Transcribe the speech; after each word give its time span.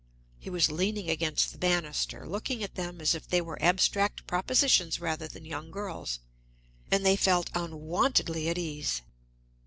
He 0.39 0.49
was 0.49 0.71
leaning 0.71 1.11
against 1.11 1.51
the 1.51 1.59
banister, 1.59 2.25
looking 2.27 2.63
at 2.63 2.73
them 2.73 2.99
as 2.99 3.13
if 3.13 3.27
they 3.27 3.39
were 3.39 3.61
abstract 3.63 4.25
propositions 4.25 4.99
rather 4.99 5.27
than 5.27 5.45
young 5.45 5.69
girls, 5.69 6.17
and 6.89 7.05
they 7.05 7.15
felt 7.15 7.51
unwontedly 7.53 8.49
at 8.49 8.57
ease. 8.57 9.03